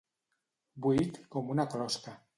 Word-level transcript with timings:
Buit 0.87 1.21
com 1.37 1.55
una 1.57 1.71
closca. 1.75 2.21